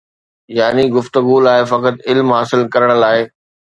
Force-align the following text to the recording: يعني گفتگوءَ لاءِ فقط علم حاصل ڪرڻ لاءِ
يعني 0.59 0.85
گفتگوءَ 0.95 1.43
لاءِ 1.47 1.65
فقط 1.73 2.01
علم 2.07 2.33
حاصل 2.39 2.67
ڪرڻ 2.77 2.95
لاءِ 3.05 3.25